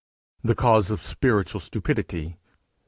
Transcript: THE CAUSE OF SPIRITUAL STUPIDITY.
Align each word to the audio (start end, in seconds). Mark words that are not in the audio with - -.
THE 0.43 0.55
CAUSE 0.55 0.89
OF 0.89 1.03
SPIRITUAL 1.03 1.59
STUPIDITY. 1.59 2.39